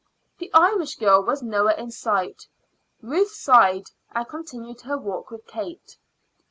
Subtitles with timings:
[0.39, 2.47] The Irish girl was nowhere in sight.
[3.03, 5.97] Ruth sighed and continued her walk with Kate.